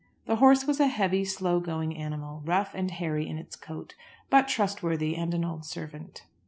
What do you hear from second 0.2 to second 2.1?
The horse was a heavy, slow going